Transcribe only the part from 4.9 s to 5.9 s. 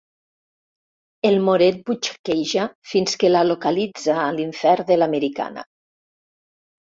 l'americana.